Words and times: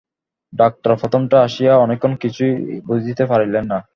Doctor 0.53 0.91
প্রথমটা 1.01 1.37
আসিয়া 1.41 1.73
অনেকক্ষণ 1.77 2.13
কিছুই 2.15 2.53
বুঝিতে 2.85 3.23
পারিলেন 3.25 3.65
না। 3.65 3.79